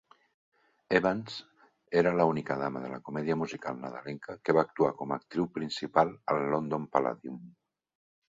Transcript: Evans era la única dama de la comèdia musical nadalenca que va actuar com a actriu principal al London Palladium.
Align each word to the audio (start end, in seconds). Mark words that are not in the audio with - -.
Evans 0.99 1.33
era 2.01 2.13
la 2.19 2.25
única 2.29 2.57
dama 2.61 2.81
de 2.85 2.89
la 2.93 2.99
comèdia 3.09 3.37
musical 3.43 3.77
nadalenca 3.83 4.39
que 4.47 4.57
va 4.59 4.65
actuar 4.69 4.91
com 5.03 5.15
a 5.15 5.19
actriu 5.23 5.47
principal 5.59 6.11
al 6.35 6.43
London 6.57 6.89
Palladium. 6.97 7.39